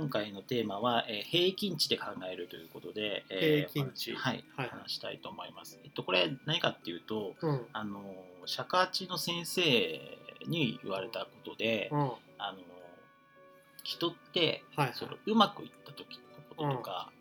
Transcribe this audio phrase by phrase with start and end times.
[0.00, 4.14] 今回のテーマは、えー平均値で考えるということで、えー平均値。
[4.14, 4.68] はい、はい。
[4.70, 5.78] 話したいと思います。
[5.84, 7.66] えっと、これ何かっていうと、うん。
[7.74, 8.00] あの
[8.46, 9.62] 尺八の先生
[10.46, 11.98] に言われたことで、うん。
[11.98, 12.58] はあの
[13.82, 14.92] 人っていはい。
[14.94, 17.12] そのうまくいった時のこととか、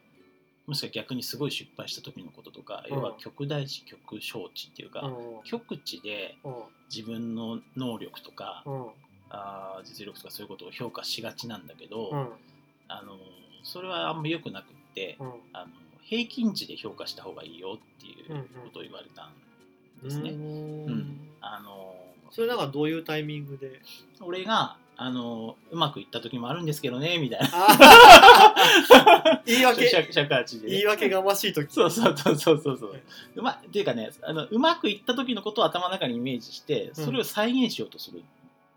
[0.65, 2.95] もしくは逆にすごい失敗した時のこととか、うん。
[2.95, 5.43] 要は極大値極小値っていうか、うん。
[5.43, 6.53] 極値でうん。
[6.89, 8.85] 自分の能力とか、うん。
[9.31, 12.29] あー実力とかそういうことを評価しがちなんだけど、うん
[12.89, 13.17] あの
[13.63, 15.27] それはあんま良くなくって、うん。
[15.53, 15.67] あの
[16.01, 19.33] 平均値で評価した方がいいよっていうことを言われたん
[20.03, 20.31] ですね。
[20.31, 20.39] うーん。
[20.87, 21.19] うん。
[21.39, 21.95] あの
[22.31, 23.79] それなんかどういうタイミングで？
[24.21, 27.47] 俺があのうまくいった時もあるんですけどねみたいな。
[27.51, 29.87] あ 言い訳。
[29.87, 31.71] 尺尺八でね、言い訳がましい時。
[31.71, 33.01] そうそうそうそうそうそう。
[33.35, 38.23] うまっていうかねあのうまくいった時のことを頭の中にイメージしてそれを再現しようとする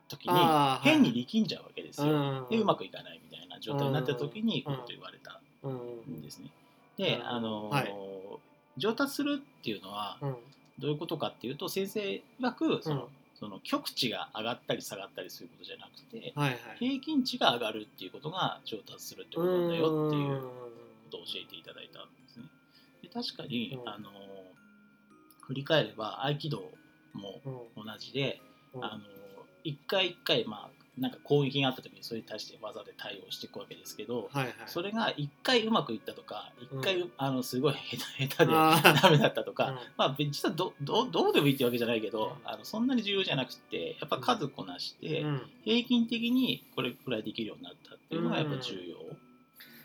[0.09, 0.35] 時に、
[0.83, 3.21] 変に力んじゃうわけですよ、うんでうまくいかない
[3.63, 6.19] 状態になった時にこうと言われたうん。
[6.19, 6.51] んですね。
[6.99, 7.27] で、うん。
[7.27, 7.95] あの、はい。
[8.77, 10.37] 上達するっていうのはうん。
[10.79, 13.09] どういうことかっていうと先生曰くその,、うん。
[13.35, 16.59] その極値が上がったり下がったりすることじゃなくてはいはい。
[16.79, 20.49] 平均値が上がるっていうことが上達するってことなんだよっていうこ
[21.11, 22.45] とを教えていただいたんですね。
[23.03, 23.89] で確かに、うん。
[23.89, 24.11] あの
[25.43, 26.63] 振り返れば合気道
[27.13, 27.41] も
[27.77, 27.85] うん。
[27.85, 28.41] 同じで、
[28.75, 28.85] うん。
[28.85, 29.05] あの
[29.65, 34.55] 一回一回まあなんか攻撃があった時にそれに対して技で対応していくわけですけど、はいはい。
[34.67, 39.79] それが一回うまくいったとか一回、うあのすごい下手下手でダメだったとか、うん。
[39.97, 42.51] まあ実はどどどうでもいいってわけじゃないけど、うん。
[42.51, 45.43] あのそんなに重要じゃなくてやっぱ数こなして、うん。
[45.65, 48.75] 平均的にこれくらいできるようになったっていうのがやっぱ重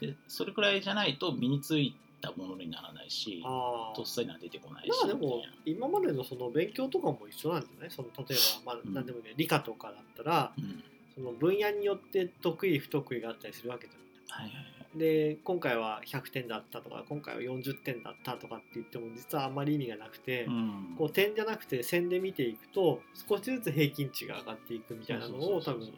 [0.01, 7.91] 要、でそれくらいじゃないと身についたものにならないしあとっさには出てこないしまあでも今までのその勉強とかも一緒なんじゃない？
[7.91, 8.93] その例えばまあうん。
[8.93, 10.83] 何でもいいね理科とかだったらうん
[11.17, 14.41] その分野によって得意不得意があったりするわけじゃん。
[14.43, 14.99] はいはいはい。
[14.99, 20.95] で今回は100点だったとか今回は40点だったとかって言っても実はあんまり意味がなくて、うん。
[20.97, 25.91] こう点じゃなくて線で見ていくと少しずつ平均値が上がっていくみたいなのを多分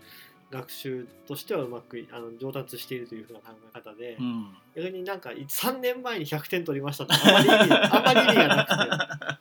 [0.51, 4.55] 学習としてはうまくいあの上達しているというふうな考え方で、うん。
[4.75, 9.39] 逆になんか3年前に100点取りましたってあまり意味 あまり意味がな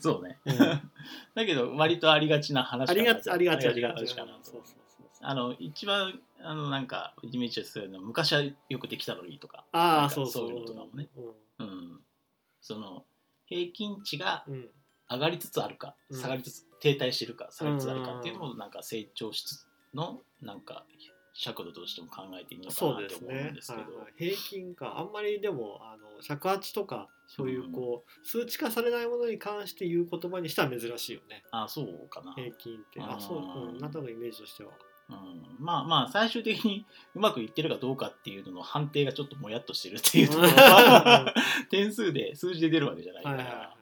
[0.00, 0.38] そうね。
[0.44, 0.90] くて、うん。
[1.34, 4.75] だけど割とありがちな話ありがちありがちあありりがちなそうそう
[5.28, 9.64] あの一番あのなんかイメージするのは昔はよくできたのにとか。
[9.72, 10.48] ああそうそう。
[10.48, 11.08] そういうのとかもね。
[11.58, 12.00] ううん。
[12.60, 13.04] その
[13.46, 14.68] 平均値がんうん。
[15.10, 16.20] 上がりつつあるか、うん。
[16.20, 20.84] 下がりつつ停滞してるか下がりつつあるかっていうのもなんか成長しつつのなんか
[21.34, 23.84] 尺度としても考えていいのかそうなって思うんですけど。
[24.16, 31.42] 平均かあんまりでもあの尺八とかそういうこう、数値化されないものに関して言う言葉にしては珍しいよね。
[31.50, 33.00] あそうかな、平均って。
[33.00, 34.70] あそう、うん、なんとなくイメージとしては
[35.08, 36.84] うん、まあまあ最終的に
[37.14, 41.34] うまくいってるかどうかっていうのの判定がちょっともやっとしてるっていうところは
[41.70, 43.76] 点数で数字で出るわけじゃないから、はいはいはい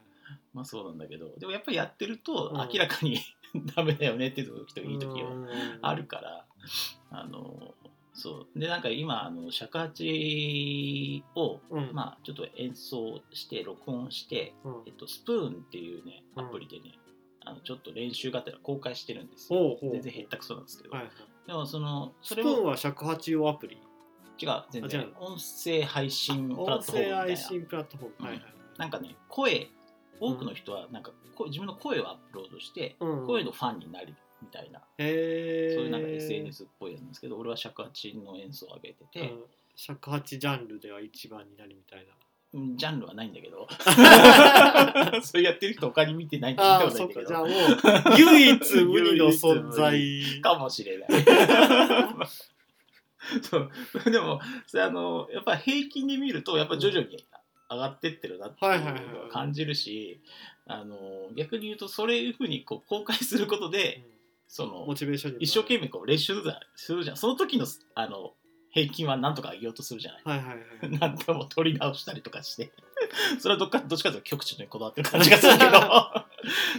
[0.55, 2.57] まあそうなんだけどでもやっぱりやってるとうん。
[2.57, 3.19] 明らかに
[3.75, 5.49] ダメだよねっていう時といい時はうん。
[5.83, 6.47] あるから
[7.11, 7.75] あの
[8.15, 8.59] そう。
[8.59, 11.91] でなんか今あの尺八を、うん。
[11.93, 14.83] まあちょっと演奏して録音して、うん。
[14.87, 16.51] えっと、スプーンっていうねアうん。
[16.51, 16.97] プリでね、
[17.45, 19.79] あのちょっと練習がてら公開してるんですよ。
[19.83, 21.13] 全然へったくそなんですけど、はいはい。
[21.47, 23.79] でもそのそスプーンは尺八用アプリ？
[24.41, 25.13] 違う全然。
[25.21, 27.29] 音声配信プラッ音トフォームみたいな。
[27.29, 28.27] 声配信プラットフォーム、うん。
[28.27, 28.45] はいはい
[28.77, 29.69] なんかね声
[30.19, 33.27] 多くの人はなんかこ自分の声をアップロードして、うん。
[33.27, 39.45] 声のファンになるみたいな、そういうなんか SNS っぽいやつなんですけど俺は尺八の演奏を上げてて、うん。
[39.77, 42.05] 尺八ジャンルでは一番になるみたいな。
[42.05, 42.24] うん
[42.77, 43.67] ジャンルはないんだけど。
[45.23, 47.25] そうやってる人他に見てないんあだあそっか。
[47.25, 47.59] じゃあももう
[48.19, 50.41] 唯一無二の存在。
[50.41, 51.09] かもしれない。
[53.43, 53.71] そう。
[54.11, 57.25] でもそれあのやっぱ平均で見るとやっぱ徐々に
[57.71, 60.21] 上がってってるなっていうのを感じるし
[60.67, 60.97] あの
[61.35, 64.05] 逆に言うとそういうふうにこう公開することで
[64.47, 66.35] そのモチベーション一生懸命こう練習
[66.77, 67.17] するじゃん。
[67.17, 68.35] その時のああの
[68.75, 70.23] 平均はなんとか上げようとするじゃない。
[70.25, 70.91] はいはいはい。
[70.99, 72.73] なんでも取り直したりとかして。
[73.39, 75.71] それはどっかどっちかというと極地にこだわってる感じがするけど。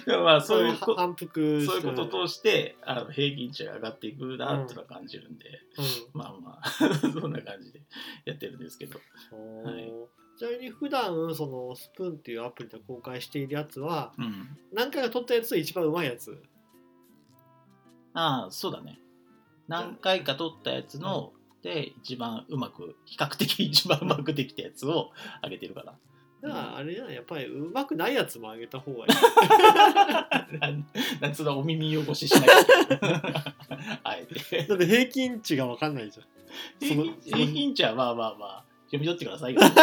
[0.06, 6.20] で もまあそういうこ反復そういうことを通してあの平均値が上がっていくなっていうのは感じるんで、うん。
[6.20, 7.82] まあまあそんな感じで
[8.26, 9.00] やってるんですけど。
[9.64, 9.94] はい。
[10.38, 14.58] ちなみに普段そのスプーンっていうアプリで公開しているやつはうん。
[14.74, 16.44] 何回か撮ったやつで一番うまいやつ？
[18.14, 19.00] ああそうだね。
[19.68, 21.34] 何回か撮ったやつの
[21.66, 25.12] で一番うまく比較的 一番うまくできたやつを
[25.44, 25.94] 上げてるかな。
[26.44, 30.60] だからあれじゃないやっぱりうまくないやつもあげた方がいい。
[30.60, 30.86] なん
[31.20, 33.56] なんつうのお耳汚ししなきゃ
[34.04, 34.64] あえて。
[34.68, 36.28] だって平均値が分かんないじゃん。
[36.80, 39.62] 平均平均値はまあまあまあ読み取ってくださいよ。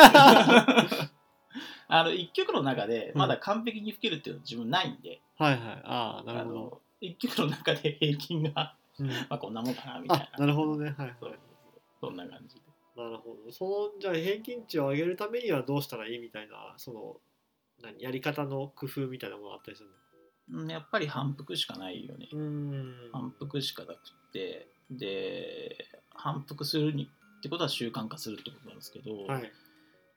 [1.88, 5.60] あの一曲の中でまだ完璧に吹けるっていうのは自分ないんで、はいはい。
[5.82, 9.08] ああなあるほど、の一曲の中で平均がうん。
[9.08, 10.28] まあこんなもんかなみたいな。
[10.32, 10.94] あなるほどね。
[10.96, 11.51] はいはい
[12.02, 12.62] そんな感じで。
[12.96, 13.52] なるほど。
[13.52, 17.16] そのじゃあ平均値を上げるためにはどうしたらいいみたいなその
[17.80, 19.90] 何やり方の工夫みたいなものがあったりする
[20.50, 22.28] うんやっぱり反復しかないよね。
[22.32, 22.94] のうん。
[23.12, 25.76] 反復しかなくってで
[26.10, 27.08] 反復するに
[27.38, 29.52] ってことは習慣化するってことなんですけど、はい。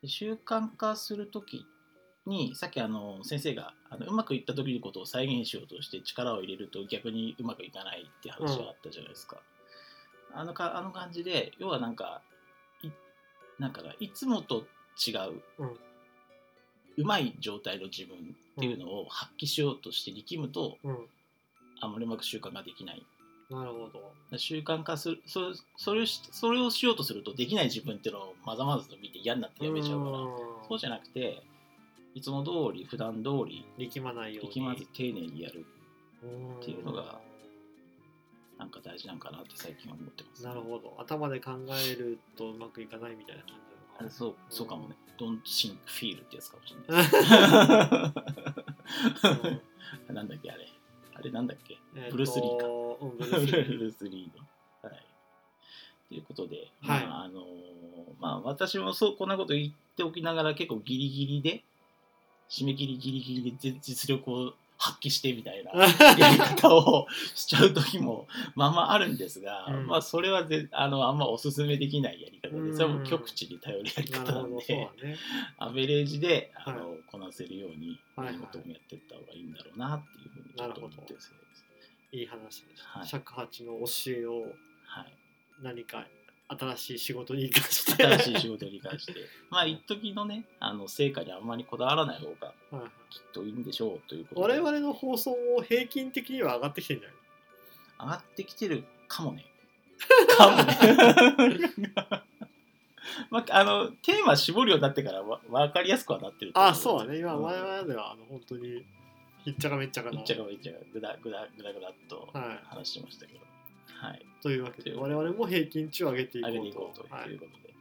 [0.02, 1.66] で習慣化する時
[2.26, 9.38] にさっきあの先生があのうまくいった時のことを再現しようとして力を入れると逆にうまくいかないって話があったじゃないですか。
[10.36, 12.22] あのかあの感じで要はなんか
[12.84, 12.90] い
[13.60, 14.66] なんかないつもと
[15.08, 15.78] 違う、うん。
[16.98, 18.20] うまい状態の自分っ
[18.60, 20.98] ていうのを発揮しようとして力むと、うん。
[21.82, 23.06] あまりうまく習慣ができない。
[23.50, 24.38] なるほど。
[24.38, 30.18] 習慣化するそそれをしそれをしようとするとできない自分っていうのをまざまざと見て嫌になってやめちゃうから。
[30.68, 31.44] そうじゃなくて
[32.16, 34.52] いつも通り普段通り力まないように。
[34.52, 35.66] 力まず丁寧にやる
[38.96, 40.96] 大事なんかなって最近は思ってます、なるほど。
[41.00, 43.64] 頭で考えるとうまくいかないみたいな感じ
[44.00, 44.96] なのそうそうかもね。
[45.18, 47.08] Don't think feel ってやつかもしれない。
[50.14, 50.68] なんだっけあれ。
[51.14, 51.78] あれなんだっけ？
[51.96, 52.66] えーとブルースリーか。
[53.02, 54.44] うんブ ブルースリーの。
[54.90, 55.06] はい。
[56.10, 57.06] ということで、はい。
[57.08, 57.46] まああの
[58.20, 61.64] まあ、私もそうこんなこと言っておきながら結構ギリギリで
[62.50, 65.72] 締め切りギリギリで実実力を発揮してみたいな
[66.18, 69.88] やり方をしちゃう時もまあまああるんですが、うん。
[69.88, 72.70] まあそれはぜあのあんまおすすめできないやり方うん。
[72.70, 75.18] でそれはもう極地に頼るやりな方なんでだね。
[75.58, 81.20] アベレージであの、はこなせるように何事もやっていった方がいいんだろうなっていうふうにちょっと思ってる
[82.12, 83.08] いい話です、はい。
[83.08, 84.42] 尺八の教えを
[84.86, 85.14] はい。
[85.62, 86.06] 何か
[86.48, 88.04] 新しい仕事に生かして。
[88.06, 89.14] 新しい仕事を理解して。
[89.50, 92.54] まあ一時のねあの成果にあんまりこだわらない方が
[93.10, 97.18] きっといいんでしょうということ我で々の放送も平均的には上がってきてるんじゃない？
[97.98, 99.46] 上がってきてるかもね。
[100.38, 100.58] かも
[101.50, 101.60] ね。
[103.30, 107.20] まあ、あのテーマ絞るようになってからわ分かりやすくはなってると思あそうだね。
[107.20, 107.42] 今ん。
[107.42, 108.84] 前々ではあの本当に
[109.44, 112.60] ひっちゃかめっちゃかないっちゃがいっちゃがぐだぐだぐだぐだっとはい。
[112.66, 113.40] 話してましたけど
[114.02, 114.26] はい。
[114.42, 117.74] というわけで我々も平均値を上げていこ上げてうといこうとはいいうことで、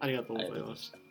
[0.00, 0.98] ありがとうありございましがとうございました。
[0.98, 1.06] た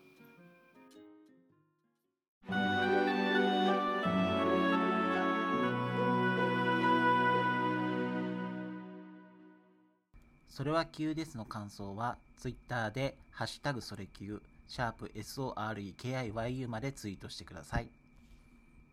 [10.48, 17.90] それは急ですの感想は、ツイッターで、ハッシュタグそれ急、シャープ SOREKIYU までツイートしてください。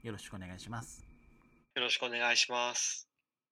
[0.02, 1.12] よろしくお願いします。
[1.74, 3.11] よろしくお願いします